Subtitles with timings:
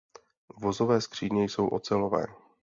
[0.57, 2.25] Vozové skříně jsou ocelové.